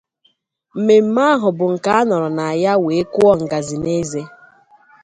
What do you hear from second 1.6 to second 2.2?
nke a